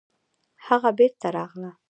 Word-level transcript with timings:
هغه 0.67 0.89
بېرته 0.97 1.27
راغله 1.35 1.71